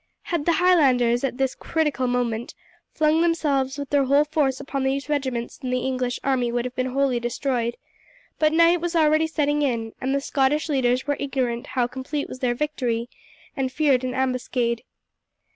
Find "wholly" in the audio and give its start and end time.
6.87-7.19